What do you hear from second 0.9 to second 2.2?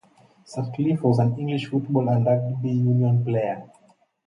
was an English football